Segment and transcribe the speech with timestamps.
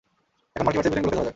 [0.55, 1.29] এখন মাল্টিভার্সের ভিলেনগুলোকে ধরা যাক।